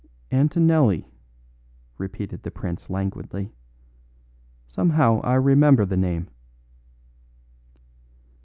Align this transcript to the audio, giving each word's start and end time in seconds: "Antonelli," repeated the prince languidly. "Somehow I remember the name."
"Antonelli," 0.31 1.05
repeated 1.99 2.41
the 2.41 2.49
prince 2.49 2.89
languidly. 2.89 3.53
"Somehow 4.67 5.21
I 5.23 5.35
remember 5.35 5.85
the 5.85 5.95
name." 5.95 6.27